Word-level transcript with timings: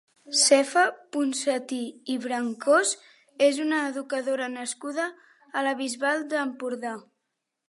Sefa 0.43 0.85
Ponsatí 1.17 1.77
i 2.13 2.15
Brancós 2.23 2.95
és 3.51 3.61
una 3.67 3.85
educadora 3.93 4.51
nascuda 4.57 5.07
a 5.61 5.69
la 5.69 5.79
Bisbal 5.85 6.31
d'Empordà. 6.35 7.01